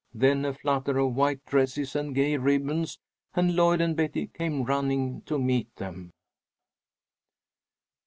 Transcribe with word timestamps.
Then 0.15 0.45
a 0.45 0.53
flutter 0.55 0.97
of 0.97 1.13
white 1.13 1.45
dresses 1.45 1.95
and 1.95 2.15
gay 2.15 2.35
ribbons, 2.35 2.97
and 3.35 3.55
Lloyd 3.55 3.81
and 3.81 3.95
Betty 3.95 4.25
came 4.25 4.63
running 4.63 5.21
to 5.27 5.37
meet 5.37 5.75
them. 5.75 6.09